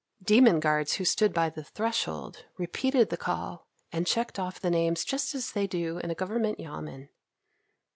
Demon 0.23 0.59
guards 0.59 0.93
who 0.93 1.05
stood 1.05 1.31
by 1.31 1.47
the 1.47 1.63
threshold 1.63 2.45
repeated 2.57 3.11
the 3.11 3.17
call 3.17 3.67
and 3.91 4.07
checked 4.07 4.39
off 4.39 4.59
the 4.59 4.71
names 4.71 5.05
just 5.05 5.35
as 5.35 5.51
they 5.51 5.67
do 5.67 5.99
in 5.99 6.09
a 6.09 6.15
government 6.15 6.59
yamen. 6.59 7.09